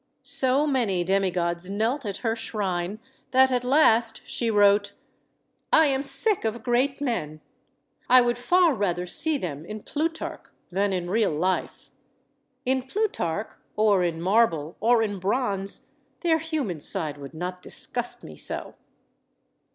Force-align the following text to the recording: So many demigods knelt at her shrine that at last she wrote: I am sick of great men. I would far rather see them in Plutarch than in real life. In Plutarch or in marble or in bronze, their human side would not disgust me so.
So 0.23 0.65
many 0.65 1.03
demigods 1.03 1.69
knelt 1.69 2.07
at 2.07 2.17
her 2.25 2.35
shrine 2.35 2.97
that 3.29 3.51
at 3.51 3.63
last 3.63 4.21
she 4.27 4.49
wrote: 4.49 4.93
I 5.71 5.85
am 5.85 6.01
sick 6.01 6.43
of 6.43 6.63
great 6.63 6.99
men. 7.01 7.39
I 8.09 8.19
would 8.21 8.39
far 8.39 8.73
rather 8.73 9.05
see 9.05 9.37
them 9.37 9.63
in 9.63 9.83
Plutarch 9.83 10.47
than 10.71 10.91
in 10.91 11.07
real 11.11 11.29
life. 11.29 11.91
In 12.65 12.81
Plutarch 12.87 13.51
or 13.75 14.03
in 14.03 14.19
marble 14.19 14.75
or 14.79 15.03
in 15.03 15.19
bronze, 15.19 15.91
their 16.21 16.39
human 16.39 16.79
side 16.81 17.19
would 17.19 17.35
not 17.35 17.61
disgust 17.61 18.23
me 18.23 18.35
so. 18.35 18.73